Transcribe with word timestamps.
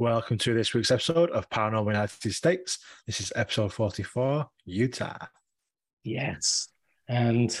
Welcome 0.00 0.38
to 0.38 0.54
this 0.54 0.74
week's 0.74 0.92
episode 0.92 1.30
of 1.30 1.50
Paranormal 1.50 1.86
United 1.86 2.32
States. 2.32 2.78
This 3.04 3.20
is 3.20 3.32
episode 3.34 3.72
44 3.72 4.48
Utah. 4.64 5.26
Yes. 6.04 6.68
And 7.08 7.58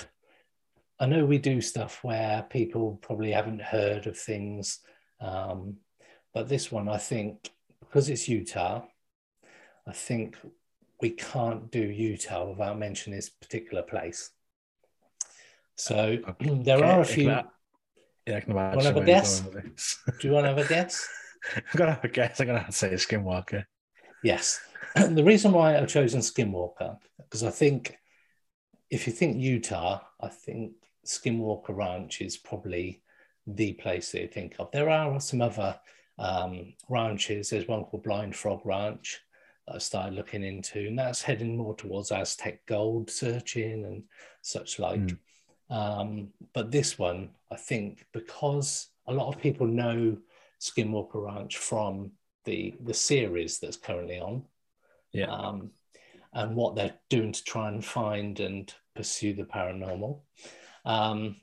I 1.00 1.06
know 1.06 1.24
we 1.24 1.38
do 1.38 1.60
stuff 1.60 2.04
where 2.04 2.46
people 2.48 3.00
probably 3.02 3.32
haven't 3.32 3.60
heard 3.60 4.06
of 4.06 4.16
things. 4.16 4.78
Um, 5.20 5.78
but 6.32 6.48
this 6.48 6.70
one, 6.70 6.88
I 6.88 6.98
think, 6.98 7.50
because 7.80 8.08
it's 8.08 8.28
Utah, 8.28 8.82
I 9.84 9.92
think 9.92 10.36
we 11.02 11.10
can't 11.10 11.72
do 11.72 11.80
Utah 11.80 12.50
without 12.50 12.78
mentioning 12.78 13.18
this 13.18 13.30
particular 13.30 13.82
place. 13.82 14.30
So 15.74 15.96
okay. 16.28 16.62
there 16.62 16.84
are 16.84 17.00
a 17.00 17.04
few. 17.04 17.30
Yeah, 17.30 17.42
I 18.28 18.40
can 18.40 18.52
imagine. 18.52 18.76
Want 18.76 18.82
to 18.82 18.94
have 18.94 18.96
a 18.96 19.04
guess? 19.04 19.40
do 19.40 20.28
you 20.28 20.32
want 20.32 20.44
to 20.44 20.50
have 20.50 20.58
a 20.58 20.68
guess? 20.68 21.04
I'm 21.56 21.62
gonna 21.76 21.94
have 21.94 22.04
a 22.04 22.08
guess. 22.08 22.40
I'm 22.40 22.46
gonna 22.46 22.60
have 22.60 22.68
to 22.68 22.72
say 22.72 22.90
Skinwalker. 22.92 23.64
Yes, 24.22 24.60
the 24.96 25.24
reason 25.24 25.52
why 25.52 25.76
I've 25.76 25.88
chosen 25.88 26.20
Skinwalker 26.20 26.98
because 27.28 27.44
I 27.44 27.50
think 27.50 27.98
if 28.90 29.06
you 29.06 29.12
think 29.12 29.36
Utah, 29.36 30.00
I 30.20 30.28
think 30.28 30.72
Skinwalker 31.06 31.76
Ranch 31.76 32.20
is 32.20 32.36
probably 32.36 33.02
the 33.46 33.74
place 33.74 34.12
that 34.12 34.22
you 34.22 34.28
think 34.28 34.56
of. 34.58 34.70
There 34.70 34.90
are 34.90 35.20
some 35.20 35.42
other 35.42 35.78
um, 36.18 36.74
ranches. 36.88 37.50
There's 37.50 37.68
one 37.68 37.84
called 37.84 38.02
Blind 38.02 38.34
Frog 38.34 38.60
Ranch 38.64 39.20
that 39.66 39.76
I 39.76 39.78
started 39.78 40.14
looking 40.14 40.42
into, 40.42 40.86
and 40.86 40.98
that's 40.98 41.22
heading 41.22 41.56
more 41.56 41.74
towards 41.74 42.10
Aztec 42.12 42.64
gold 42.66 43.10
searching 43.10 43.84
and 43.84 44.04
such 44.42 44.78
like. 44.78 45.00
Mm. 45.00 45.18
Um, 45.70 46.28
but 46.54 46.70
this 46.70 46.98
one, 46.98 47.30
I 47.50 47.56
think, 47.56 48.06
because 48.12 48.88
a 49.06 49.12
lot 49.12 49.34
of 49.34 49.40
people 49.40 49.66
know 49.66 50.16
Skinwalker 50.60 51.24
Ranch 51.24 51.56
from 51.56 52.12
the 52.44 52.74
the 52.80 52.94
series 52.94 53.58
that's 53.58 53.76
currently 53.76 54.20
on. 54.20 54.44
Yeah. 55.12 55.30
Um, 55.30 55.70
and 56.32 56.54
what 56.54 56.76
they're 56.76 56.94
doing 57.08 57.32
to 57.32 57.44
try 57.44 57.68
and 57.68 57.84
find 57.84 58.38
and 58.40 58.72
pursue 58.94 59.32
the 59.32 59.44
paranormal. 59.44 60.20
Um, 60.84 61.36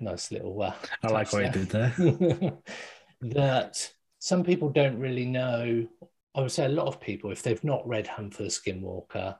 nice 0.00 0.32
little. 0.32 0.60
Uh, 0.60 0.74
I 1.02 1.08
like 1.08 1.32
what 1.32 1.44
you 1.44 1.50
did 1.50 1.68
there. 1.68 1.94
that 3.22 3.92
some 4.18 4.44
people 4.44 4.70
don't 4.70 4.98
really 4.98 5.26
know. 5.26 5.86
I 6.34 6.40
would 6.40 6.52
say 6.52 6.66
a 6.66 6.70
lot 6.70 6.86
of 6.86 7.00
people, 7.00 7.30
if 7.30 7.42
they've 7.42 7.62
not 7.64 7.86
read 7.86 8.06
the 8.06 8.44
Skinwalker, 8.44 9.36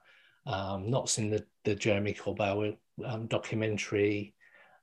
um, 0.46 0.90
not 0.90 1.08
seen 1.08 1.30
the, 1.30 1.44
the 1.64 1.74
Jeremy 1.74 2.14
Corbell 2.14 2.76
um, 3.04 3.26
documentary, 3.26 4.34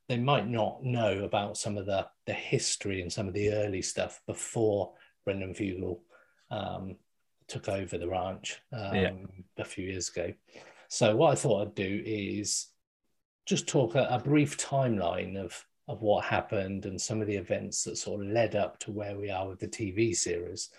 they 0.07 0.17
might 0.17 0.47
not 0.47 0.83
know 0.83 1.23
about 1.23 1.57
some 1.57 1.77
of 1.77 1.85
the, 1.85 2.07
the 2.25 2.33
history 2.33 3.01
and 3.01 3.11
some 3.11 3.27
of 3.27 3.33
the 3.33 3.51
early 3.51 3.81
stuff 3.81 4.21
before 4.25 4.93
Brendan 5.25 5.53
Fugal 5.53 5.99
um, 6.49 6.95
took 7.47 7.67
over 7.67 7.97
the 7.97 8.07
ranch 8.07 8.61
um, 8.71 8.95
yeah. 8.95 9.11
a 9.57 9.65
few 9.65 9.85
years 9.85 10.09
ago. 10.09 10.33
So 10.87 11.15
what 11.15 11.31
I 11.31 11.35
thought 11.35 11.61
I'd 11.61 11.75
do 11.75 12.01
is 12.05 12.67
just 13.45 13.67
talk 13.67 13.95
a, 13.95 14.07
a, 14.09 14.19
brief 14.19 14.57
timeline 14.57 15.37
of 15.37 15.65
of 15.87 16.01
what 16.01 16.25
happened 16.25 16.85
and 16.85 16.99
some 16.99 17.21
of 17.21 17.27
the 17.27 17.35
events 17.35 17.83
that 17.83 17.97
sort 17.97 18.21
of 18.21 18.27
led 18.27 18.55
up 18.55 18.77
to 18.79 18.91
where 18.91 19.17
we 19.17 19.29
are 19.29 19.47
with 19.47 19.59
the 19.59 19.67
TV 19.67 20.13
series. 20.13 20.69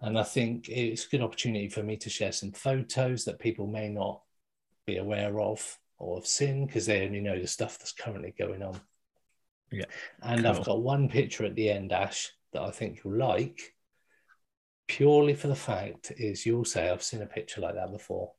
And 0.00 0.18
I 0.18 0.24
think 0.24 0.68
it's 0.68 1.06
a 1.06 1.08
good 1.08 1.22
opportunity 1.22 1.68
for 1.68 1.84
me 1.84 1.96
to 1.98 2.10
share 2.10 2.32
some 2.32 2.50
photos 2.50 3.24
that 3.24 3.38
people 3.38 3.68
may 3.68 3.88
not 3.88 4.22
be 4.86 4.96
aware 4.96 5.40
of 5.40 5.78
or 6.00 6.16
have 6.16 6.26
seen 6.26 6.66
because 6.66 6.86
they 6.86 7.06
only 7.06 7.20
know 7.20 7.38
the 7.38 7.46
stuff 7.46 7.78
that's 7.78 7.92
currently 7.92 8.34
going 8.36 8.62
on. 8.62 8.80
Yeah. 9.70 9.84
And 10.22 10.42
cool. 10.42 10.50
I've 10.50 10.64
got 10.64 10.82
one 10.82 11.08
picture 11.08 11.44
at 11.44 11.54
the 11.54 11.70
end, 11.70 11.92
Ash, 11.92 12.32
that 12.52 12.62
I 12.62 12.70
think 12.70 13.02
you'll 13.04 13.18
like, 13.18 13.74
purely 14.88 15.34
for 15.34 15.46
the 15.46 15.54
fact 15.54 16.10
is 16.16 16.44
you'll 16.44 16.64
say 16.64 16.88
I've 16.88 17.02
seen 17.02 17.22
a 17.22 17.26
picture 17.26 17.60
like 17.60 17.74
that 17.74 17.92
before. 17.92 18.32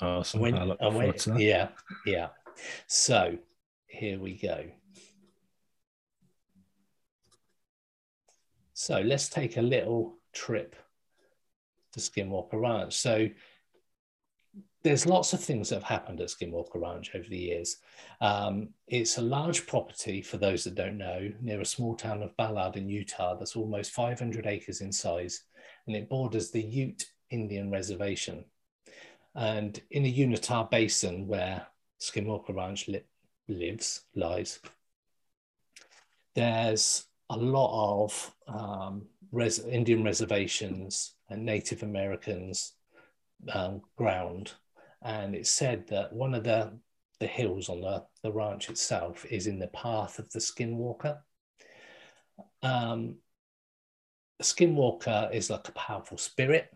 Awesome. 0.00 0.40
When, 0.40 0.58
I 0.58 0.64
look 0.64 0.80
when, 0.80 1.14
yeah, 1.38 1.68
yeah. 2.04 2.28
So 2.86 3.38
here 3.86 4.18
we 4.18 4.36
go. 4.36 4.64
So 8.74 9.00
let's 9.00 9.30
take 9.30 9.56
a 9.56 9.62
little 9.62 10.18
trip 10.34 10.76
to 11.92 12.00
Skinwalker 12.00 12.60
Ranch. 12.60 12.94
So 12.94 13.28
there's 14.86 15.04
lots 15.04 15.32
of 15.32 15.42
things 15.42 15.68
that 15.68 15.74
have 15.74 15.82
happened 15.82 16.20
at 16.20 16.28
Skinwalker 16.28 16.80
Ranch 16.80 17.10
over 17.12 17.28
the 17.28 17.36
years. 17.36 17.78
Um, 18.20 18.68
it's 18.86 19.18
a 19.18 19.20
large 19.20 19.66
property, 19.66 20.22
for 20.22 20.36
those 20.36 20.62
that 20.62 20.76
don't 20.76 20.96
know, 20.96 21.28
near 21.40 21.60
a 21.60 21.64
small 21.64 21.96
town 21.96 22.22
of 22.22 22.36
Ballard 22.36 22.76
in 22.76 22.88
Utah 22.88 23.34
that's 23.34 23.56
almost 23.56 23.90
500 23.90 24.46
acres 24.46 24.82
in 24.82 24.92
size, 24.92 25.42
and 25.88 25.96
it 25.96 26.08
borders 26.08 26.52
the 26.52 26.62
Ute 26.62 27.04
Indian 27.30 27.68
Reservation. 27.68 28.44
And 29.34 29.80
in 29.90 30.04
the 30.04 30.08
Uinta 30.08 30.68
Basin, 30.70 31.26
where 31.26 31.66
Skinwalker 32.00 32.54
Ranch 32.54 32.86
li- 32.86 33.02
lives, 33.48 34.02
lies, 34.14 34.60
there's 36.36 37.06
a 37.28 37.36
lot 37.36 38.04
of 38.04 38.34
um, 38.46 39.06
res- 39.32 39.64
Indian 39.66 40.04
reservations 40.04 41.14
and 41.28 41.44
Native 41.44 41.82
Americans 41.82 42.74
um, 43.52 43.82
ground 43.96 44.52
and 45.06 45.36
it's 45.36 45.50
said 45.50 45.86
that 45.88 46.12
one 46.12 46.34
of 46.34 46.42
the 46.44 46.72
the 47.18 47.26
hills 47.26 47.70
on 47.70 47.80
the, 47.80 48.04
the 48.22 48.30
ranch 48.30 48.68
itself 48.68 49.24
is 49.30 49.46
in 49.46 49.58
the 49.58 49.68
path 49.68 50.18
of 50.18 50.30
the 50.32 50.38
skinwalker. 50.38 51.18
Um, 52.62 53.16
the 54.38 54.44
skinwalker 54.44 55.32
is 55.34 55.48
like 55.48 55.66
a 55.66 55.72
powerful 55.72 56.18
spirit, 56.18 56.68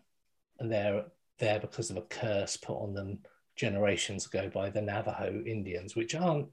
and 0.59 0.73
they're 0.73 1.05
there 1.39 1.61
because 1.61 1.91
of 1.91 1.99
a 1.99 2.03
curse 2.03 2.57
put 2.57 2.81
on 2.81 2.95
them 2.95 3.19
generations 3.55 4.25
ago 4.25 4.49
by 4.49 4.71
the 4.71 4.81
Navajo 4.81 5.43
Indians, 5.45 5.95
which 5.95 6.15
aren't 6.15 6.49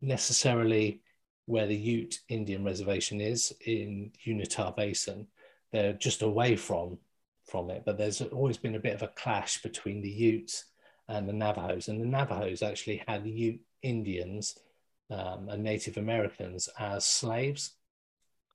necessarily 0.00 1.02
where 1.46 1.66
the 1.66 1.74
Ute 1.74 2.20
Indian 2.28 2.64
reservation 2.64 3.20
is 3.20 3.52
in 3.66 4.12
Uinta 4.24 4.72
Basin. 4.76 5.26
They're 5.72 5.94
just 5.94 6.22
away 6.22 6.54
from 6.54 6.98
from 7.50 7.70
it, 7.70 7.82
but 7.84 7.98
there's 7.98 8.20
always 8.20 8.56
been 8.56 8.76
a 8.76 8.80
bit 8.80 8.94
of 8.94 9.02
a 9.02 9.08
clash 9.08 9.62
between 9.62 10.00
the 10.00 10.08
Utes 10.08 10.66
and 11.12 11.28
the 11.28 11.32
Navajos. 11.32 11.88
And 11.88 12.00
the 12.00 12.06
Navajos 12.06 12.62
actually 12.62 13.02
had 13.06 13.26
Ute 13.26 13.60
Indians 13.82 14.58
um, 15.10 15.48
and 15.48 15.62
Native 15.62 15.98
Americans 15.98 16.68
as 16.78 17.04
slaves. 17.04 17.74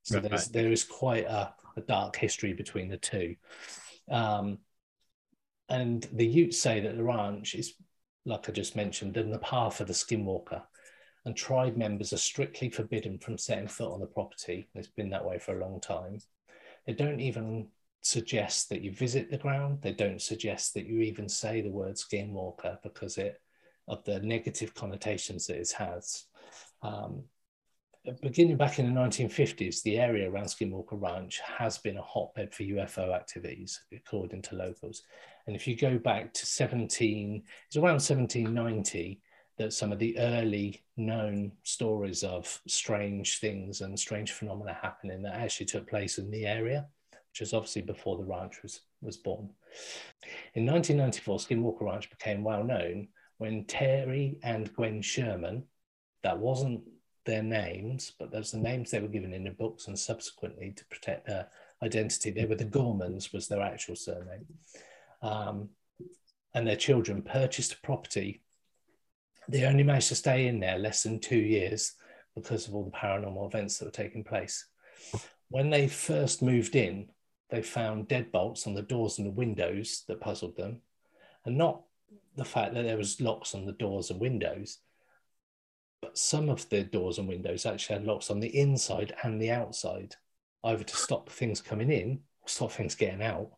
So 0.04 0.20
right. 0.20 0.30
there's, 0.30 0.48
there 0.48 0.72
is 0.72 0.84
quite 0.84 1.26
a, 1.26 1.54
a, 1.76 1.82
dark 1.82 2.16
history 2.16 2.54
between 2.54 2.90
the 2.90 2.98
two. 2.98 3.36
Um, 4.10 4.60
and 5.70 6.08
the 6.14 6.26
Utes 6.26 6.60
say 6.60 6.80
that 6.80 6.96
the 6.96 7.04
ranch 7.04 7.54
is, 7.54 7.74
like 8.26 8.50
I 8.50 8.54
just 8.54 8.76
mentioned, 8.76 9.18
in 9.18 9.30
the 9.30 9.40
path 9.40 9.80
of 9.80 9.88
the 9.88 9.94
skinwalker. 9.94 10.64
And 11.26 11.36
tribe 11.36 11.76
members 11.76 12.14
are 12.14 12.18
strictly 12.18 12.70
forbidden 12.70 13.20
from 13.20 13.38
setting 13.38 13.68
foot 13.68 13.92
on 13.92 14.00
the 14.00 14.08
property. 14.08 14.70
It's 14.76 14.88
been 14.88 15.10
that 15.10 15.26
way 15.26 15.40
for 15.40 15.58
a 15.58 15.62
long 15.62 15.82
time. 15.82 16.20
They 16.86 16.94
don't 16.94 17.20
even 17.20 17.68
suggest 18.08 18.70
that 18.70 18.82
you 18.82 18.92
visit 18.92 19.30
the 19.30 19.38
ground. 19.38 19.80
They 19.82 19.94
don't 19.94 20.22
suggest 20.22 20.74
that 20.74 20.86
you 20.86 21.02
even 21.02 21.28
say 21.28 21.62
the 21.62 21.72
word 21.72 21.96
skinwalker 21.96 22.82
because 22.82 23.18
it 23.18 23.42
of 23.88 24.04
the 24.04 24.20
negative 24.20 24.74
connotations 24.74 25.48
that 25.48 25.58
it 25.58 25.72
has. 25.72 26.26
Um, 26.82 27.24
beginning 28.22 28.58
back 28.58 28.80
in 28.80 28.94
the 28.94 29.00
1950s, 29.00 29.82
the 29.84 29.98
area 29.98 30.30
around 30.30 30.46
Skinwalker 30.46 31.02
Ranch 31.02 31.40
has 31.40 31.78
been 31.78 31.98
a 31.98 32.02
hotbed 32.02 32.54
for 32.54 32.64
UFO 32.64 33.16
activities, 33.16 33.82
according 33.94 34.42
to 34.44 34.56
locals. 34.56 35.04
And 35.46 35.56
if 35.56 35.68
you 35.68 35.76
go 35.76 35.98
back 35.98 36.34
to 36.34 36.46
17, 36.46 37.44
it's 37.68 37.78
around 37.78 38.02
1790 38.02 39.22
that 39.58 39.74
some 39.74 39.92
of 39.92 40.00
the 40.00 40.18
early 40.20 40.84
known 40.98 41.52
stories 41.64 42.24
of 42.24 42.62
strange 42.68 43.40
things 43.40 43.82
and 43.82 43.98
strange 43.98 44.34
phenomena 44.34 44.78
happening 44.82 45.22
that 45.24 45.36
actually 45.36 45.66
took 45.66 45.90
place 45.90 46.18
in 46.18 46.30
the 46.30 46.46
area 46.46 46.86
which 47.38 47.48
is 47.48 47.54
obviously 47.54 47.84
before 47.84 48.18
the 48.18 48.24
ranch 48.24 48.64
was, 48.64 48.82
was 49.00 49.18
born. 49.18 49.50
In 50.56 50.66
1994, 50.66 51.38
Skinwalker 51.38 51.82
Ranch 51.84 52.10
became 52.10 52.44
well 52.44 52.64
known 52.64 53.10
when 53.38 53.66
Terry 53.66 54.40
and 54.42 54.74
Gwen 54.74 55.04
Sherman, 55.04 55.64
that 56.24 56.40
wasn't 56.40 56.82
their 57.28 57.44
names, 57.44 58.12
but 58.18 58.32
those 58.32 58.54
are 58.54 58.58
the 58.58 58.64
names 58.64 58.90
they 58.90 59.00
were 59.00 59.08
given 59.08 59.34
in 59.34 59.44
the 59.44 59.52
books 59.52 59.86
and 59.86 60.00
subsequently 60.00 60.74
to 60.76 60.86
protect 60.86 61.28
their 61.28 61.48
identity. 61.84 62.32
They 62.32 62.46
were 62.46 62.56
the 62.56 62.66
Gormans, 62.66 63.32
was 63.32 63.48
their 63.48 63.62
actual 63.62 63.96
surname. 63.96 64.48
Um, 65.22 65.70
and 66.56 66.66
their 66.66 66.76
children 66.76 67.22
purchased 67.22 67.74
a 67.74 67.82
property. 67.82 68.42
They 69.48 69.66
only 69.66 69.84
managed 69.84 70.08
to 70.08 70.16
stay 70.16 70.48
in 70.48 70.60
there 70.60 70.80
less 70.80 71.04
than 71.04 71.20
two 71.20 71.38
years 71.38 71.94
because 72.34 72.68
of 72.68 72.74
all 72.74 72.86
the 72.86 72.98
paranormal 72.98 73.46
events 73.46 73.78
that 73.78 73.86
were 73.86 73.92
taking 73.92 74.24
place. 74.24 74.66
When 75.50 75.70
they 75.70 75.88
first 75.88 76.42
moved 76.42 76.76
in, 76.76 77.10
they 77.50 77.62
found 77.62 78.10
deadbolts 78.10 78.68
on 78.68 78.74
the 78.74 78.82
doors 78.82 79.18
and 79.18 79.28
the 79.28 79.32
windows 79.32 80.04
that 80.08 80.22
puzzled 80.22 80.58
them, 80.58 80.82
and 81.46 81.58
not 81.58 81.82
the 82.36 82.46
fact 82.46 82.74
that 82.74 82.84
there 82.84 82.98
was 82.98 83.22
locks 83.22 83.56
on 83.56 83.66
the 83.66 83.72
doors 83.74 84.10
and 84.12 84.20
windows, 84.20 84.80
but 86.02 86.18
some 86.18 86.50
of 86.50 86.68
the 86.70 86.84
doors 86.84 87.18
and 87.18 87.28
windows 87.28 87.66
actually 87.66 87.96
had 87.98 88.06
locks 88.06 88.30
on 88.30 88.40
the 88.40 88.56
inside 88.60 89.14
and 89.24 89.42
the 89.42 89.52
outside, 89.52 90.16
either 90.64 90.84
to 90.84 90.96
stop 90.96 91.30
things 91.30 91.62
coming 91.62 91.92
in 91.92 92.20
or 92.42 92.48
stop 92.50 92.72
things 92.72 92.96
getting 92.96 93.24
out. 93.24 93.52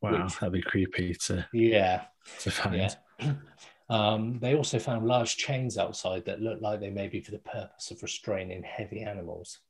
Wow, 0.00 0.24
Which- 0.24 0.34
that'd 0.38 0.52
be 0.52 0.62
creepy 0.62 1.14
to, 1.14 1.46
Yeah, 1.52 2.04
to 2.40 2.50
find. 2.50 2.76
yeah. 3.20 3.34
Um, 3.88 4.40
they 4.40 4.56
also 4.56 4.80
found 4.80 5.06
large 5.06 5.36
chains 5.36 5.78
outside 5.78 6.24
that 6.24 6.40
looked 6.40 6.60
like 6.60 6.80
they 6.80 6.90
may 6.90 7.06
be 7.06 7.20
for 7.20 7.30
the 7.30 7.38
purpose 7.38 7.92
of 7.92 8.02
restraining 8.02 8.64
heavy 8.64 9.02
animals. 9.02 9.60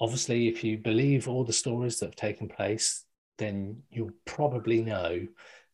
Obviously, 0.00 0.48
if 0.48 0.64
you 0.64 0.78
believe 0.78 1.28
all 1.28 1.44
the 1.44 1.52
stories 1.52 1.98
that 1.98 2.06
have 2.06 2.16
taken 2.16 2.48
place, 2.48 3.04
then 3.38 3.82
you'll 3.90 4.12
probably 4.24 4.82
know 4.82 5.26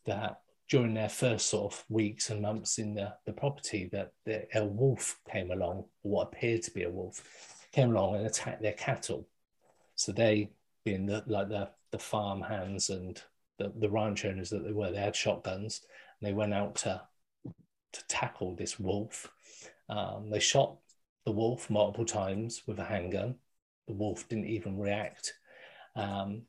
that 0.04 0.40
during 0.68 0.94
their 0.94 1.08
first 1.08 1.46
sort 1.46 1.72
of 1.72 1.84
weeks 1.88 2.30
and 2.30 2.42
months 2.42 2.78
in 2.78 2.94
the, 2.94 3.14
the 3.24 3.32
property 3.32 3.88
that 3.92 4.12
the, 4.24 4.46
a 4.58 4.64
wolf 4.64 5.20
came 5.30 5.52
along, 5.52 5.84
or 6.02 6.10
what 6.10 6.28
appeared 6.28 6.62
to 6.62 6.72
be 6.72 6.82
a 6.82 6.90
wolf, 6.90 7.22
came 7.72 7.90
along 7.90 8.16
and 8.16 8.26
attacked 8.26 8.62
their 8.62 8.72
cattle. 8.72 9.28
So 9.94 10.12
they, 10.12 10.50
being 10.84 11.06
the 11.06 11.22
like 11.26 11.48
the 11.48 11.70
the 11.92 11.98
farm 11.98 12.42
hands 12.42 12.90
and 12.90 13.20
the, 13.58 13.72
the 13.76 13.88
ranch 13.88 14.24
owners 14.24 14.50
that 14.50 14.64
they 14.64 14.72
were, 14.72 14.90
they 14.90 14.98
had 14.98 15.16
shotguns 15.16 15.82
and 16.20 16.28
they 16.28 16.34
went 16.34 16.52
out 16.52 16.74
to 16.76 17.00
to 17.92 18.06
tackle 18.08 18.54
this 18.54 18.78
wolf. 18.78 19.30
Um, 19.88 20.30
they 20.30 20.40
shot 20.40 20.76
the 21.24 21.32
wolf 21.32 21.70
multiple 21.70 22.04
times 22.04 22.62
with 22.66 22.78
a 22.78 22.84
handgun. 22.84 23.36
The 23.86 23.94
wolf 23.94 24.28
didn't 24.28 24.46
even 24.46 24.78
react 24.78 25.34
um, 25.94 26.42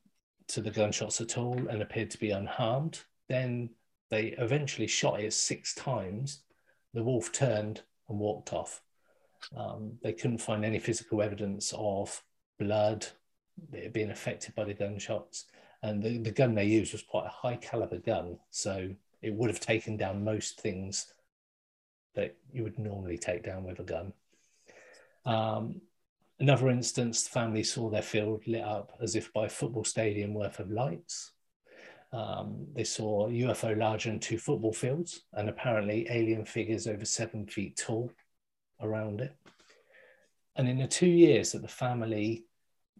to 0.49 0.61
the 0.61 0.71
gunshots 0.71 1.21
at 1.21 1.37
all 1.37 1.57
and 1.67 1.81
appeared 1.81 2.11
to 2.11 2.17
be 2.17 2.31
unharmed. 2.31 3.01
Then 3.29 3.69
they 4.09 4.35
eventually 4.37 4.87
shot 4.87 5.19
it 5.19 5.33
six 5.33 5.73
times. 5.75 6.41
The 6.93 7.03
wolf 7.03 7.31
turned 7.31 7.81
and 8.09 8.19
walked 8.19 8.53
off. 8.53 8.81
Um, 9.55 9.93
they 10.01 10.13
couldn't 10.13 10.39
find 10.39 10.65
any 10.65 10.79
physical 10.79 11.21
evidence 11.21 11.73
of 11.77 12.23
blood 12.59 13.05
being 13.91 14.11
affected 14.11 14.55
by 14.55 14.63
the 14.63 14.73
gunshots. 14.73 15.45
And 15.83 16.01
the, 16.01 16.17
the 16.17 16.31
gun 16.31 16.55
they 16.55 16.65
used 16.65 16.93
was 16.93 17.03
quite 17.03 17.25
a 17.25 17.29
high 17.29 17.57
caliber 17.57 17.99
gun. 17.99 18.39
So 18.49 18.89
it 19.21 19.33
would 19.33 19.49
have 19.49 19.59
taken 19.59 19.97
down 19.97 20.23
most 20.23 20.59
things 20.59 21.13
that 22.15 22.35
you 22.51 22.63
would 22.63 22.79
normally 22.79 23.17
take 23.17 23.43
down 23.43 23.63
with 23.63 23.79
a 23.79 23.83
gun. 23.83 24.13
Um, 25.25 25.81
another 26.39 26.69
instance, 26.69 27.23
the 27.23 27.29
family 27.29 27.63
saw 27.63 27.89
their 27.89 28.01
field 28.01 28.43
lit 28.47 28.63
up 28.63 28.97
as 29.01 29.15
if 29.15 29.31
by 29.33 29.45
a 29.45 29.49
football 29.49 29.83
stadium 29.83 30.33
worth 30.33 30.59
of 30.59 30.71
lights. 30.71 31.31
Um, 32.13 32.67
they 32.73 32.85
saw 32.85 33.27
a 33.27 33.31
UFO 33.31 33.77
larger 33.77 34.09
than 34.09 34.19
two 34.19 34.37
football 34.37 34.71
fields 34.71 35.21
and 35.33 35.49
apparently 35.49 36.07
alien 36.09 36.45
figures 36.45 36.87
over 36.87 37.03
seven 37.03 37.45
feet 37.47 37.77
tall 37.77 38.11
around 38.81 39.19
it. 39.19 39.35
And 40.55 40.69
in 40.69 40.77
the 40.77 40.87
two 40.87 41.07
years 41.07 41.51
that 41.51 41.61
the 41.61 41.67
family 41.67 42.45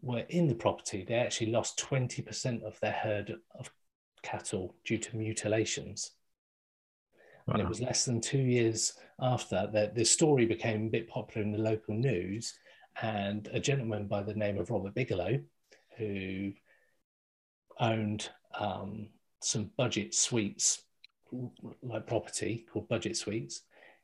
were 0.01 0.25
in 0.29 0.47
the 0.47 0.55
property, 0.55 1.03
they 1.07 1.15
actually 1.15 1.51
lost 1.51 1.79
20% 1.79 2.63
of 2.63 2.79
their 2.81 2.91
herd 2.91 3.35
of 3.57 3.71
cattle 4.21 4.75
due 4.83 4.97
to 4.97 5.17
mutilations. 5.17 6.11
And 7.47 7.61
it 7.61 7.67
was 7.67 7.79
less 7.79 8.03
than 8.03 8.19
two 8.19 8.41
years 8.41 8.93
after 9.21 9.55
that 9.55 9.71
that 9.71 9.95
the 9.95 10.03
story 10.03 10.45
became 10.45 10.87
a 10.87 10.89
bit 10.89 11.07
popular 11.07 11.45
in 11.45 11.53
the 11.53 11.57
local 11.57 11.95
news. 11.95 12.53
And 13.01 13.47
a 13.53 13.59
gentleman 13.59 14.07
by 14.07 14.23
the 14.23 14.33
name 14.33 14.57
of 14.57 14.69
Robert 14.69 14.93
Bigelow, 14.93 15.39
who 15.97 16.53
owned 17.79 18.29
um, 18.57 19.09
some 19.41 19.71
budget 19.77 20.15
suites, 20.15 20.83
like 21.83 22.07
property 22.07 22.65
called 22.71 22.87
Budget 22.87 23.17
Suites, 23.17 23.61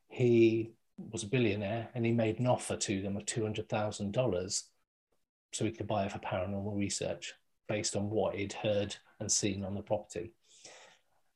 he 0.09 0.73
was 0.97 1.23
a 1.23 1.27
billionaire 1.27 1.89
and 1.95 2.05
he 2.05 2.11
made 2.11 2.39
an 2.39 2.47
offer 2.47 2.75
to 2.75 3.01
them 3.01 3.17
of 3.17 3.25
$200,000 3.25 4.63
so 5.51 5.65
he 5.65 5.71
could 5.71 5.87
buy 5.87 6.05
it 6.05 6.11
for 6.11 6.19
paranormal 6.19 6.77
research 6.77 7.33
based 7.67 7.95
on 7.95 8.09
what 8.09 8.35
he'd 8.35 8.53
heard 8.53 8.95
and 9.19 9.31
seen 9.31 9.63
on 9.63 9.73
the 9.73 9.81
property. 9.81 10.33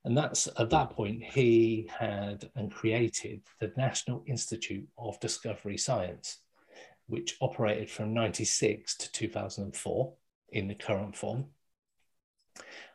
And 0.06 0.18
that's 0.18 0.48
at 0.58 0.70
that 0.70 0.92
point 0.92 1.24
he 1.24 1.90
had 1.98 2.50
and 2.56 2.72
created 2.72 3.42
the 3.60 3.74
National 3.76 4.24
Institute 4.26 4.88
of 4.98 5.20
Discovery 5.20 5.78
Science, 5.78 6.38
which 7.08 7.38
operated 7.42 7.90
from 7.90 8.14
96 8.14 8.96
to 8.98 9.12
2004 9.12 10.14
in 10.50 10.68
the 10.68 10.76
current 10.76 11.16
form. 11.16 11.46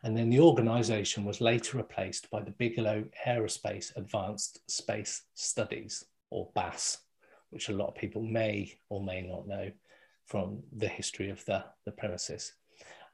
And 0.03 0.17
then 0.17 0.31
the 0.31 0.41
organization 0.41 1.25
was 1.25 1.41
later 1.41 1.77
replaced 1.77 2.31
by 2.31 2.43
the 2.43 2.51
Bigelow 2.51 3.05
Aerospace 3.27 3.97
Advanced 3.97 4.59
Space 4.71 5.23
Studies, 5.35 6.05
or 6.31 6.51
BAS, 6.55 6.99
which 7.51 7.69
a 7.69 7.73
lot 7.73 7.89
of 7.89 7.95
people 7.95 8.23
may 8.23 8.79
or 8.89 9.03
may 9.03 9.23
not 9.23 9.47
know 9.47 9.71
from 10.27 10.63
the 10.73 10.89
history 10.89 11.31
of 11.31 11.45
the, 11.45 11.65
the 11.85 11.93
premises. 11.93 12.55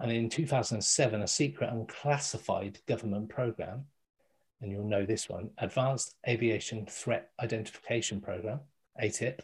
And 0.00 0.12
in 0.12 0.30
2007, 0.30 1.22
a 1.22 1.26
secret 1.26 1.70
unclassified 1.70 2.78
government 2.86 3.28
program, 3.28 3.84
and 4.60 4.70
you'll 4.70 4.88
know 4.88 5.04
this 5.04 5.28
one, 5.28 5.50
Advanced 5.58 6.14
Aviation 6.26 6.86
Threat 6.86 7.30
Identification 7.40 8.20
Program, 8.20 8.60
AATIP, 9.02 9.40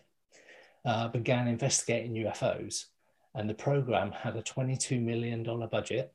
uh, 0.85 1.09
began 1.09 1.49
investigating 1.49 2.15
UFOs. 2.15 2.87
And 3.35 3.51
the 3.51 3.55
program 3.55 4.13
had 4.13 4.37
a 4.37 4.43
$22 4.43 5.03
million 5.03 5.43
budget, 5.69 6.13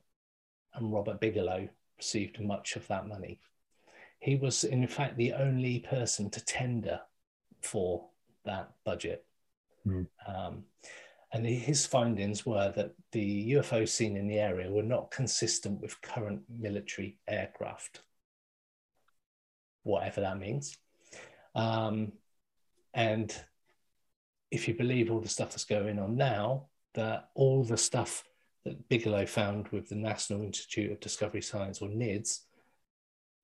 and 0.74 0.92
Robert 0.92 1.20
Bigelow 1.20 1.68
received 1.98 2.40
much 2.40 2.76
of 2.76 2.86
that 2.88 3.06
money. 3.06 3.40
He 4.20 4.36
was, 4.36 4.64
in 4.64 4.86
fact, 4.86 5.16
the 5.16 5.34
only 5.34 5.80
person 5.80 6.30
to 6.30 6.44
tender 6.44 7.00
for 7.60 8.06
that 8.44 8.70
budget. 8.84 9.24
Hmm. 9.84 10.02
Um, 10.26 10.64
and 11.32 11.46
his 11.46 11.86
findings 11.86 12.44
were 12.44 12.72
that 12.74 12.92
the 13.12 13.52
UFOs 13.52 13.90
seen 13.90 14.16
in 14.16 14.26
the 14.26 14.38
area 14.38 14.70
were 14.70 14.82
not 14.82 15.10
consistent 15.10 15.80
with 15.80 16.00
current 16.02 16.42
military 16.48 17.18
aircraft, 17.28 18.00
whatever 19.84 20.22
that 20.22 20.38
means. 20.38 20.76
Um, 21.54 22.12
and 22.92 23.32
if 24.50 24.66
you 24.66 24.74
believe 24.74 25.10
all 25.10 25.20
the 25.20 25.28
stuff 25.28 25.50
that's 25.50 25.64
going 25.64 25.98
on 25.98 26.16
now, 26.16 26.66
that 26.94 27.30
all 27.34 27.62
the 27.64 27.76
stuff 27.76 28.24
that 28.64 28.88
Bigelow 28.88 29.26
found 29.26 29.68
with 29.68 29.88
the 29.88 29.94
National 29.94 30.42
Institute 30.42 30.92
of 30.92 31.00
Discovery 31.00 31.42
Science, 31.42 31.80
or 31.80 31.88
NIDS, 31.88 32.40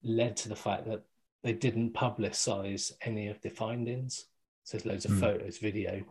led 0.03 0.37
to 0.39 0.49
the 0.49 0.57
fact 0.57 0.87
that 0.87 1.03
they 1.43 1.53
didn't 1.53 1.95
publicize 1.95 2.93
any 3.03 3.29
of 3.29 3.41
the 3.41 3.51
findings. 3.51 4.27
So 4.65 4.77
there's 4.77 4.87
loads 4.87 5.05
of 5.05 5.13
Hmm. 5.13 5.21
photos, 5.21 5.59
video, 5.59 6.05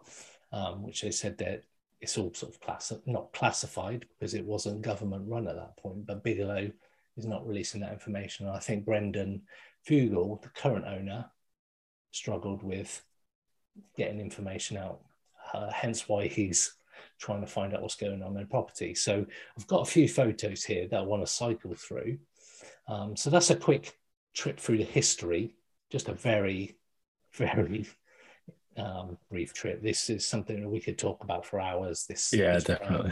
um, 0.52 0.84
which 0.84 1.02
they 1.02 1.12
said 1.12 1.38
that 1.40 1.64
it's 2.00 2.18
all 2.18 2.34
sort 2.34 2.54
of 2.54 2.62
class 2.62 2.94
not 3.06 3.34
classified 3.34 4.06
because 4.10 4.34
it 4.34 4.46
wasn't 4.46 4.82
government 4.82 5.28
run 5.28 5.48
at 5.48 5.56
that 5.56 5.78
point. 5.78 6.06
But 6.06 6.24
Bigelow 6.24 6.72
is 7.18 7.26
not 7.26 7.46
releasing 7.48 7.82
that 7.82 7.94
information. 7.94 8.48
And 8.48 8.56
I 8.56 8.60
think 8.60 8.86
Brendan 8.86 9.44
Fugal, 9.88 10.42
the 10.42 10.50
current 10.50 10.86
owner, 10.86 11.30
struggled 12.12 12.64
with 12.64 13.04
getting 13.98 14.20
information 14.20 14.78
out. 14.78 15.02
Uh, 15.54 15.72
hence 15.72 16.10
why 16.10 16.28
he's 16.28 16.74
trying 17.20 17.42
to 17.42 17.48
find 17.48 17.74
out 17.74 17.82
what's 17.82 17.96
going 17.96 18.22
on 18.22 18.30
in 18.30 18.34
their 18.34 18.46
property. 18.46 18.94
So 18.94 19.26
I've 19.58 19.68
got 19.68 19.82
a 19.82 19.92
few 19.92 20.08
photos 20.10 20.64
here 20.64 20.88
that 20.88 21.00
I 21.00 21.04
want 21.04 21.26
to 21.26 21.32
cycle 21.32 21.74
through. 21.76 22.18
Um, 22.88 23.16
so 23.16 23.30
that's 23.30 23.50
a 23.50 23.56
quick 23.56 23.98
trip 24.34 24.60
through 24.60 24.80
the 24.80 24.84
history, 24.84 25.56
just 25.92 26.10
a 26.10 26.14
very, 26.14 26.78
very 27.34 27.88
um, 28.78 29.18
brief 29.30 29.54
trip. 29.54 29.82
This 29.82 30.10
is 30.10 30.28
something 30.28 30.62
that 30.62 30.70
we 30.70 30.80
could 30.80 30.98
talk 30.98 31.24
about 31.24 31.46
for 31.46 31.60
hours. 31.60 32.06
This, 32.08 32.34
Yeah, 32.34 32.56
this 32.56 32.66
definitely. 32.66 33.12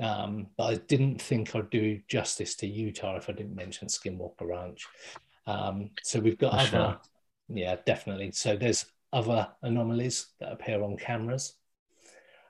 Um, 0.00 0.48
but 0.56 0.64
I 0.64 0.74
didn't 0.74 1.22
think 1.22 1.54
I'd 1.54 1.70
do 1.70 2.00
justice 2.08 2.56
to 2.56 2.66
Utah 2.66 3.16
if 3.16 3.28
I 3.28 3.32
didn't 3.32 3.54
mention 3.54 3.86
Skinwalker 3.88 4.42
Ranch. 4.42 4.86
Um, 5.46 5.90
so 6.02 6.18
we've 6.18 6.38
got 6.38 6.52
For 6.52 6.58
other, 6.58 6.68
sure. 6.68 7.00
yeah, 7.48 7.76
definitely. 7.86 8.32
So 8.32 8.56
there's 8.56 8.86
other 9.14 9.48
anomalies 9.62 10.26
that 10.40 10.52
appear 10.52 10.82
on 10.82 10.96
cameras. 10.96 11.54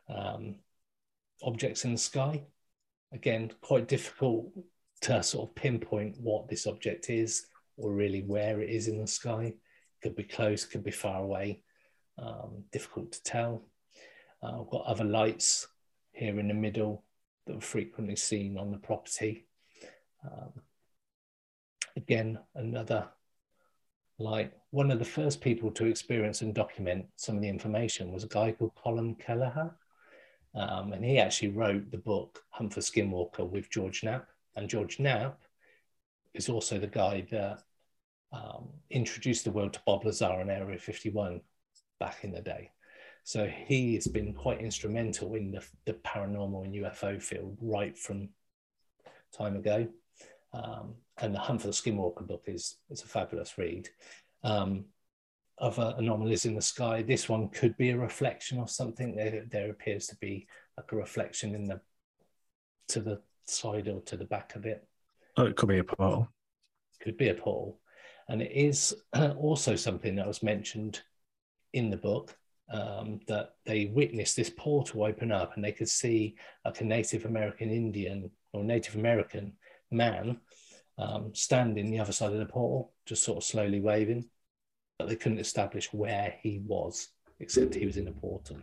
Um, 0.09 0.57
objects 1.43 1.85
in 1.85 1.93
the 1.93 1.99
sky, 1.99 2.43
again, 3.13 3.53
quite 3.61 3.87
difficult 3.87 4.47
to 5.03 5.23
sort 5.23 5.51
of 5.51 5.55
pinpoint 5.55 6.17
what 6.19 6.49
this 6.49 6.67
object 6.67 7.11
is 7.11 7.47
or 7.77 7.93
really 7.93 8.23
where 8.23 8.63
it 8.63 8.71
is 8.71 8.89
in 8.89 8.99
the 8.99 9.07
sky. 9.07 9.55
Could 10.03 10.17
be 10.17 10.25
close, 10.25 10.65
could 10.65 10.83
be 10.83 10.91
far 10.91 11.23
away. 11.23 11.61
Um, 12.19 12.65
difficult 12.73 13.13
to 13.13 13.23
tell. 13.23 13.67
Uh, 14.43 14.61
I've 14.61 14.71
got 14.71 14.87
other 14.87 15.05
lights 15.05 15.67
here 16.13 16.39
in 16.39 16.49
the 16.49 16.55
middle 16.55 17.05
that 17.47 17.57
are 17.57 17.61
frequently 17.61 18.17
seen 18.17 18.57
on 18.57 18.71
the 18.71 18.79
property. 18.79 19.47
Um, 20.25 20.53
again, 21.97 22.39
another 22.55 23.09
light. 24.19 24.53
One 24.71 24.91
of 24.91 24.99
the 24.99 25.05
first 25.05 25.41
people 25.41 25.71
to 25.73 25.87
experience 25.87 26.43
and 26.43 26.55
document 26.55 27.07
some 27.17 27.37
of 27.37 27.43
the 27.43 27.49
information 27.49 28.13
was 28.13 28.25
a 28.25 28.29
guy 28.29 28.53
called 28.53 28.75
Colin 28.75 29.15
Kelleher. 29.17 29.75
Um, 30.55 30.93
and 30.93 31.05
he 31.05 31.19
actually 31.19 31.49
wrote 31.49 31.91
the 31.91 31.99
book 31.99 32.45
Hunt 32.51 32.73
for 32.73 32.81
Skinwalker 32.81 33.49
with 33.49 33.71
George 33.71 34.05
Knapp. 34.05 34.29
And 34.55 34.69
George 34.69 35.01
Knapp 35.01 35.41
is 36.33 36.49
also 36.49 36.79
the 36.79 36.87
guy 36.87 37.27
that 37.31 37.63
um, 38.33 38.69
introduced 38.91 39.45
the 39.45 39.51
world 39.51 39.73
to 39.73 39.83
Bob 39.85 40.05
Lazar 40.05 40.41
and 40.41 40.51
Area 40.51 40.79
51 40.79 41.41
back 41.99 42.23
in 42.23 42.33
the 42.33 42.41
day. 42.41 42.71
So 43.25 43.47
he 43.47 43.95
has 43.95 44.07
been 44.07 44.35
quite 44.35 44.61
instrumental 44.61 45.35
in 45.35 45.51
the, 45.51 45.65
the 45.87 45.95
paranormal 45.95 46.65
and 46.65 46.75
UFO 46.75 47.21
field 47.21 47.57
right 47.61 47.97
from 47.97 48.29
time 49.33 49.57
ago. 49.57 49.89
Um, 50.55 50.95
and 51.19 51.35
the 51.35 51.39
Hunt 51.39 51.61
for 51.61 51.67
the 51.67 51.73
Skinwalker 51.73 52.27
book 52.27 52.45
is 52.47 52.77
is 52.91 53.03
a 53.03 53.07
fabulous 53.07 53.59
read. 53.59 53.89
Um, 54.43 54.87
other 55.59 55.95
anomalies 55.99 56.47
in 56.47 56.55
the 56.55 56.63
sky. 56.63 57.03
This 57.03 57.29
one 57.29 57.49
could 57.49 57.77
be 57.77 57.91
a 57.91 57.99
reflection 57.99 58.59
of 58.59 58.71
something. 58.71 59.15
There, 59.15 59.45
there 59.49 59.71
appears 59.71 60.07
to 60.09 60.17
be 60.17 60.47
like 60.77 60.91
a 60.91 60.97
reflection 60.97 61.55
in 61.55 61.65
the 61.65 61.81
to 62.89 63.01
the 63.01 63.21
side 63.47 63.89
or 63.89 64.01
to 64.03 64.17
the 64.17 64.25
back 64.25 64.57
of 64.57 64.67
it. 64.67 64.87
Oh, 65.37 65.47
it 65.47 65.57
could 65.57 65.69
be 65.69 65.79
a 65.79 65.85
portal. 65.85 66.29
It 67.01 67.05
could 67.05 67.17
be 67.17 67.29
a 67.29 67.35
portal, 67.35 67.81
and 68.29 68.43
it 68.43 68.53
is 68.53 68.95
also 69.37 69.77
something 69.77 70.17
that 70.17 70.27
was 70.27 70.43
mentioned 70.43 71.01
in 71.73 71.91
the 71.91 71.97
book 71.97 72.37
um, 72.73 73.21
that 73.27 73.55
they 73.65 73.87
witnessed 73.87 74.37
this 74.37 74.51
portal 74.51 75.05
open 75.05 75.33
up, 75.33 75.55
and 75.55 75.65
they 75.65 75.73
could 75.73 75.89
see 75.89 76.37
like 76.65 76.81
a 76.81 76.85
Native 76.85 77.25
American 77.25 77.71
Indian 77.71 78.31
or 78.53 78.65
Native 78.65 78.97
American 78.97 79.53
man 79.91 80.41
um, 80.99 81.35
standing 81.35 81.91
the 81.91 81.99
other 81.99 82.13
side 82.13 82.33
of 82.33 82.39
the 82.39 82.47
portal, 82.47 82.93
just 83.07 83.25
sort 83.25 83.39
of 83.39 83.45
slowly 83.45 83.81
waving 83.81 84.25
but 84.99 85.09
they 85.09 85.17
couldn't 85.17 85.39
establish 85.39 85.93
where 85.93 86.35
he 86.43 86.61
was, 86.65 87.09
except 87.41 87.75
he 87.75 87.87
was 87.87 87.97
in 87.97 88.09
a 88.09 88.13
portal, 88.13 88.59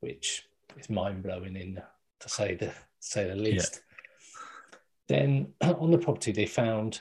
which 0.00 0.46
is 0.78 0.90
mind 0.90 1.22
blowing 1.22 1.56
in 1.56 1.80
to 2.20 2.28
say 2.28 2.54
the 2.54 2.66
to 2.66 2.74
say 2.98 3.28
the 3.28 3.34
least. 3.34 3.80
Yeah. 3.80 4.78
Then 5.08 5.52
on 5.60 5.90
the 5.90 5.98
property 5.98 6.32
they 6.32 6.46
found 6.46 7.00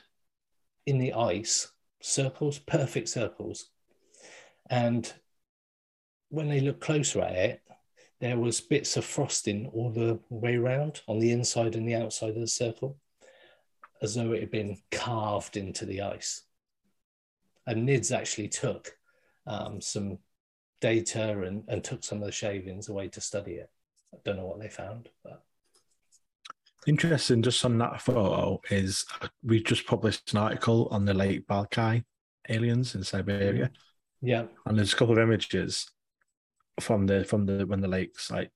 in 0.86 0.98
the 0.98 1.14
ice 1.14 1.72
circles, 2.02 2.60
perfect 2.60 3.10
circles, 3.10 3.70
and 4.70 5.12
when 6.30 6.48
they 6.48 6.62
looked 6.62 6.82
closer 6.82 7.22
at 7.22 7.36
it, 7.36 7.62
there 8.22 8.38
was 8.38 8.62
bits 8.62 8.98
of 8.98 9.06
frosting 9.06 9.68
all 9.74 9.90
the 9.90 10.20
way 10.30 10.56
around 10.56 11.02
on 11.08 11.20
the 11.20 11.32
inside 11.32 11.76
and 11.76 11.88
the 11.88 11.96
outside 11.96 12.30
of 12.30 12.42
the 12.42 12.48
circle, 12.48 12.98
as 14.02 14.16
though 14.16 14.32
it 14.32 14.42
had 14.42 14.52
been 14.52 14.78
carved 14.92 15.58
into 15.58 15.86
the 15.86 16.02
ice 16.02 16.44
and 17.70 17.88
NIDS 17.88 18.12
actually 18.12 18.48
took 18.48 18.98
um, 19.46 19.80
some 19.80 20.18
data 20.82 21.42
and, 21.44 21.64
and 21.68 21.84
took 21.84 22.04
some 22.04 22.20
of 22.20 22.26
the 22.26 22.32
shavings 22.32 22.90
away 22.90 23.08
to 23.10 23.22
study 23.22 23.54
it. 23.54 23.70
I 24.14 24.18
don't 24.26 24.38
know 24.38 24.48
what 24.48 24.60
they 24.60 24.70
found, 24.70 25.10
but 25.24 25.44
interesting. 26.88 27.44
Just 27.44 27.64
on 27.64 27.78
that 27.78 28.02
photo 28.02 28.60
is 28.72 29.06
we 29.44 29.62
just 29.62 29.86
published 29.86 30.34
an 30.34 30.40
article 30.40 30.88
on 30.90 31.06
the 31.06 31.14
Lake 31.14 31.46
Baikal 31.48 32.04
aliens 32.50 32.96
in 32.96 33.04
Siberia. 33.04 33.70
Yeah, 34.22 34.46
and 34.66 34.78
there's 34.78 34.94
a 34.94 34.96
couple 34.96 35.14
of 35.14 35.24
images 35.24 35.92
from 36.82 37.06
the 37.06 37.24
from 37.24 37.46
the 37.46 37.68
when 37.68 37.82
the 37.82 37.88
lake's 37.88 38.32
like 38.32 38.50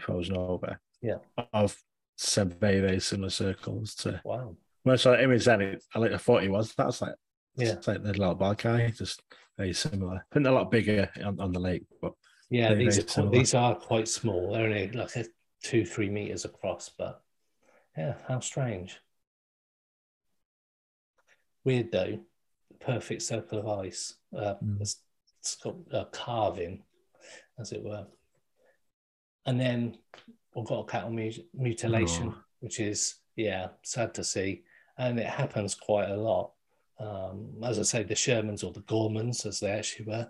frozen 0.00 0.38
over. 0.38 0.80
Yeah, 1.02 1.18
of 1.52 1.76
some 2.16 2.48
very 2.48 2.80
very 2.80 3.00
similar 3.00 3.30
circles 3.30 3.94
to. 3.96 4.22
Wow. 4.24 4.56
When 4.82 4.94
I 4.94 4.96
saw 4.96 5.12
the 5.12 5.22
image 5.22 5.44
then, 5.44 5.78
I 5.94 5.98
like 5.98 6.12
I 6.12 6.16
thought 6.16 6.42
he 6.42 6.48
was. 6.48 6.74
That's 6.74 7.02
like 7.02 7.14
yeah, 7.56 7.72
it's 7.72 7.88
like 7.88 8.02
the 8.02 8.12
little 8.12 8.36
Baikal, 8.36 8.96
just 8.96 9.22
very 9.56 9.72
similar. 9.72 10.16
I 10.16 10.20
think 10.32 10.44
they're 10.44 10.52
a 10.52 10.56
lot 10.56 10.70
bigger 10.70 11.10
on, 11.24 11.40
on 11.40 11.52
the 11.52 11.58
lake, 11.60 11.84
but 12.00 12.12
yeah, 12.50 12.68
very, 12.68 12.84
these 12.84 12.96
very 12.98 13.08
are 13.08 13.28
quite, 13.28 13.38
these 13.38 13.54
are 13.54 13.74
quite 13.74 14.08
small. 14.08 14.52
They're 14.52 14.64
only 14.64 14.90
like 14.92 15.10
two 15.62 15.84
three 15.84 16.08
meters 16.08 16.44
across, 16.44 16.90
but 16.96 17.20
yeah, 17.96 18.14
how 18.26 18.40
strange. 18.40 18.98
Weird 21.64 21.92
though, 21.92 22.20
perfect 22.80 23.22
circle 23.22 23.58
of 23.58 23.68
ice. 23.80 24.14
Uh, 24.34 24.54
mm. 24.64 24.80
it's, 24.80 25.02
it's 25.40 25.56
got 25.56 25.74
a 25.92 26.06
carving, 26.06 26.84
as 27.58 27.72
it 27.72 27.82
were. 27.82 28.06
And 29.44 29.60
then 29.60 29.98
we've 30.54 30.66
got 30.66 30.80
a 30.80 30.86
cattle 30.86 31.10
mutilation, 31.54 32.34
oh. 32.36 32.42
which 32.60 32.80
is 32.80 33.16
yeah, 33.36 33.68
sad 33.82 34.14
to 34.14 34.24
see, 34.24 34.62
and 34.98 35.18
it 35.18 35.26
happens 35.26 35.74
quite 35.74 36.10
a 36.10 36.16
lot 36.16 36.52
um, 37.00 37.54
as 37.64 37.78
I 37.78 37.82
say, 37.82 38.02
the 38.02 38.14
Shermans 38.14 38.64
or 38.64 38.72
the 38.72 38.80
Gormans, 38.80 39.46
as 39.46 39.60
they 39.60 39.70
actually 39.70 40.06
were, 40.06 40.28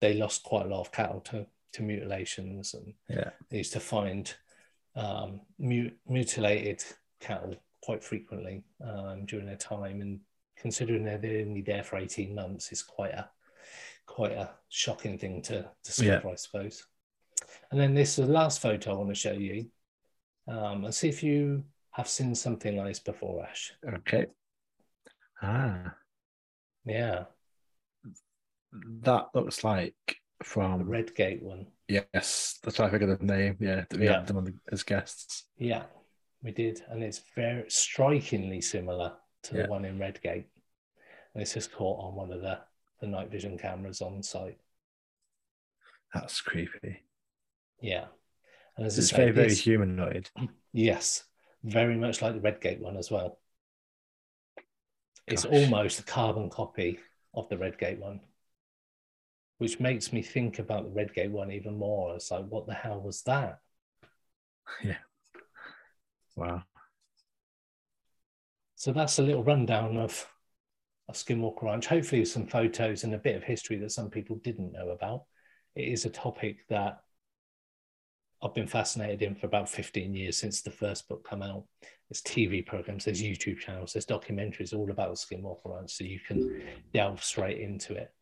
they 0.00 0.14
lost 0.14 0.42
quite 0.42 0.66
a 0.66 0.68
lot 0.68 0.80
of 0.80 0.92
cattle 0.92 1.20
to, 1.20 1.46
to 1.74 1.82
mutilations, 1.82 2.74
and 2.74 2.94
yeah. 3.08 3.30
they 3.50 3.58
used 3.58 3.72
to 3.74 3.80
find 3.80 4.34
um, 4.96 5.40
mutilated 5.58 6.82
cattle 7.20 7.54
quite 7.82 8.02
frequently 8.02 8.64
um, 8.84 9.26
during 9.26 9.46
their 9.46 9.56
time. 9.56 10.00
And 10.00 10.20
considering 10.56 11.04
they're 11.04 11.42
only 11.46 11.62
there 11.62 11.84
for 11.84 11.98
eighteen 11.98 12.34
months, 12.34 12.72
is 12.72 12.82
quite 12.82 13.12
a 13.12 13.28
quite 14.06 14.32
a 14.32 14.50
shocking 14.68 15.18
thing 15.18 15.42
to 15.42 15.68
discover, 15.84 16.22
yeah. 16.24 16.32
I 16.32 16.34
suppose. 16.34 16.84
And 17.70 17.80
then 17.80 17.94
this 17.94 18.18
is 18.18 18.26
the 18.26 18.32
last 18.32 18.60
photo 18.60 18.92
I 18.92 18.96
want 18.96 19.10
to 19.10 19.14
show 19.14 19.32
you, 19.32 19.66
um, 20.48 20.84
and 20.84 20.94
see 20.94 21.08
if 21.08 21.22
you 21.22 21.64
have 21.98 22.08
seen 22.08 22.34
something 22.34 22.76
like 22.76 22.86
this 22.86 23.00
before, 23.00 23.44
Ash. 23.44 23.72
Okay. 23.86 24.26
Ah. 25.42 25.94
Yeah. 26.86 27.24
That 29.02 29.26
looks 29.34 29.64
like 29.64 29.96
from 30.44 30.78
the 30.78 30.84
Redgate 30.84 31.42
one. 31.42 31.66
Yes, 31.88 32.60
that's 32.62 32.78
why 32.78 32.86
I 32.86 32.90
figured 32.90 33.18
the 33.18 33.24
name. 33.24 33.56
Yeah, 33.58 33.84
we 33.92 34.04
yeah. 34.04 34.20
had 34.20 34.28
them 34.28 34.44
the, 34.44 34.54
as 34.70 34.84
guests. 34.84 35.46
Yeah, 35.56 35.84
we 36.40 36.52
did, 36.52 36.82
and 36.88 37.02
it's 37.02 37.20
very 37.34 37.64
strikingly 37.68 38.60
similar 38.60 39.14
to 39.44 39.56
yeah. 39.56 39.62
the 39.62 39.68
one 39.68 39.84
in 39.84 39.98
Redgate. 39.98 40.46
And 41.34 41.42
it's 41.42 41.54
just 41.54 41.72
caught 41.72 42.04
on 42.04 42.14
one 42.14 42.32
of 42.32 42.42
the 42.42 42.60
the 43.00 43.08
night 43.08 43.30
vision 43.30 43.58
cameras 43.58 44.02
on 44.02 44.22
site. 44.22 44.58
That's 46.14 46.40
creepy. 46.40 47.02
Yeah, 47.80 48.06
and 48.76 48.86
as 48.86 48.98
it's 48.98 49.10
very 49.10 49.32
very 49.32 49.54
humanoid. 49.54 50.30
Yes, 50.74 51.24
very 51.62 51.96
much 51.96 52.22
like 52.22 52.34
the 52.34 52.40
Redgate 52.40 52.80
one 52.80 52.96
as 52.96 53.10
well. 53.10 53.38
It's 55.26 55.44
almost 55.44 56.00
a 56.00 56.04
carbon 56.04 56.48
copy 56.48 56.98
of 57.34 57.48
the 57.48 57.58
Redgate 57.58 57.98
one, 57.98 58.20
which 59.58 59.78
makes 59.78 60.12
me 60.12 60.22
think 60.22 60.58
about 60.58 60.84
the 60.84 60.90
Redgate 60.90 61.30
one 61.30 61.50
even 61.52 61.78
more. 61.78 62.14
It's 62.14 62.30
like, 62.30 62.46
what 62.46 62.66
the 62.66 62.74
hell 62.74 63.00
was 63.00 63.22
that? 63.22 63.60
Yeah. 64.84 64.98
Wow. 66.36 66.62
So 68.74 68.92
that's 68.92 69.18
a 69.18 69.22
little 69.22 69.42
rundown 69.42 69.96
of, 69.96 70.26
of 71.08 71.16
Skinwalker 71.16 71.62
Ranch. 71.62 71.86
Hopefully, 71.86 72.24
some 72.26 72.46
photos 72.46 73.02
and 73.02 73.14
a 73.14 73.18
bit 73.18 73.34
of 73.34 73.42
history 73.42 73.76
that 73.78 73.92
some 73.92 74.10
people 74.10 74.36
didn't 74.36 74.72
know 74.72 74.90
about. 74.90 75.24
It 75.74 75.88
is 75.88 76.04
a 76.04 76.10
topic 76.10 76.58
that 76.68 77.00
I've 78.42 78.54
been 78.54 78.68
fascinated 78.68 79.22
in 79.22 79.34
for 79.34 79.46
about 79.46 79.68
15 79.68 80.14
years 80.14 80.36
since 80.36 80.60
the 80.60 80.70
first 80.70 81.08
book 81.08 81.28
came 81.28 81.42
out. 81.42 81.64
There's 82.08 82.22
TV 82.22 82.64
programs, 82.64 83.04
there's 83.04 83.22
YouTube 83.22 83.58
channels, 83.58 83.92
there's 83.92 84.06
documentaries 84.06 84.72
all 84.72 84.90
about 84.90 85.16
Skinwalker 85.16 85.76
Ranch, 85.76 85.92
so 85.92 86.04
you 86.04 86.20
can 86.20 86.62
delve 86.94 87.22
straight 87.22 87.60
into 87.60 87.94
it. 87.94 88.12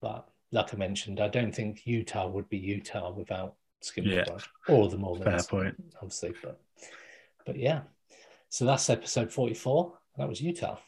But 0.00 0.28
like 0.52 0.72
I 0.72 0.76
mentioned, 0.76 1.20
I 1.20 1.28
don't 1.28 1.54
think 1.54 1.82
Utah 1.84 2.28
would 2.28 2.48
be 2.48 2.58
Utah 2.58 3.10
without 3.10 3.56
Skinwalker 3.82 4.26
yeah. 4.26 4.30
Ranch 4.30 4.48
or 4.68 4.88
the 4.88 4.96
Mormons. 4.96 5.46
Fair 5.46 5.60
point. 5.62 5.74
Obviously, 5.96 6.34
but 6.42 6.60
but 7.44 7.56
yeah. 7.56 7.82
So 8.48 8.64
that's 8.64 8.88
episode 8.88 9.32
44. 9.32 9.92
That 10.16 10.28
was 10.28 10.40
Utah. 10.40 10.78